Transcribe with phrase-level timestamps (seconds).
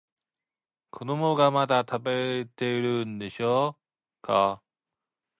[0.89, 3.77] 子供がまだ食べてるでしょ
[4.23, 4.63] うが。